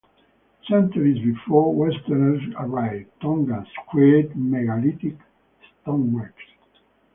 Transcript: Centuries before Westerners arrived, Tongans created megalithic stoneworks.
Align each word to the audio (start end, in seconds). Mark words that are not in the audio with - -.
Centuries 0.67 1.23
before 1.23 1.75
Westerners 1.75 2.41
arrived, 2.57 3.11
Tongans 3.21 3.67
created 3.89 4.35
megalithic 4.35 5.15
stoneworks. 5.85 6.33